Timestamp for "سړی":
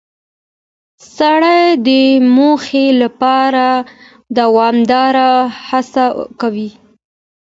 1.15-1.63